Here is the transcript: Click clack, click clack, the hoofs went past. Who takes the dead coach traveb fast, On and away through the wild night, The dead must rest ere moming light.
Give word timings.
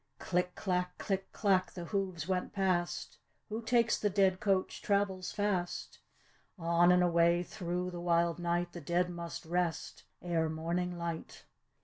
Click 0.17 0.55
clack, 0.55 0.97
click 0.97 1.31
clack, 1.31 1.73
the 1.73 1.85
hoofs 1.85 2.27
went 2.27 2.53
past. 2.53 3.19
Who 3.49 3.61
takes 3.61 3.99
the 3.99 4.09
dead 4.09 4.39
coach 4.39 4.81
traveb 4.81 5.31
fast, 5.31 5.99
On 6.57 6.91
and 6.91 7.03
away 7.03 7.43
through 7.43 7.91
the 7.91 8.01
wild 8.01 8.39
night, 8.39 8.71
The 8.71 8.81
dead 8.81 9.11
must 9.11 9.45
rest 9.45 10.05
ere 10.19 10.49
moming 10.49 10.97
light. 10.97 11.45